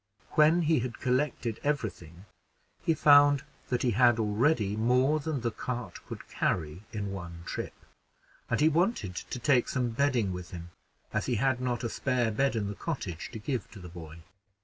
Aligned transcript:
When 0.31 0.63
he 0.63 0.79
had 0.79 0.99
collected 0.99 1.59
every 1.63 1.91
thing, 1.91 2.25
he 2.81 2.95
found 2.95 3.43
that 3.69 3.83
he 3.83 3.91
had 3.91 4.17
already 4.17 4.75
more 4.75 5.19
than 5.19 5.41
the 5.41 5.51
cart 5.51 6.03
could 6.07 6.27
carry 6.27 6.81
in 6.91 7.11
one 7.11 7.43
trip; 7.45 7.75
and 8.49 8.59
he 8.59 8.67
wanted 8.67 9.13
to 9.13 9.37
take 9.37 9.69
some 9.69 9.89
bedding 9.91 10.33
with 10.33 10.49
him, 10.49 10.71
as 11.13 11.27
he 11.27 11.35
had 11.35 11.61
not 11.61 11.83
a 11.83 11.87
spare 11.89 12.31
bed 12.31 12.55
in 12.55 12.65
the 12.67 12.73
cottage 12.73 13.29
to 13.33 13.37
give 13.37 13.69
to 13.69 13.79
the 13.79 13.89
boy. 13.89 14.23